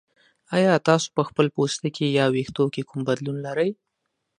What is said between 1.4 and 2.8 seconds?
پوستکي یا ویښتو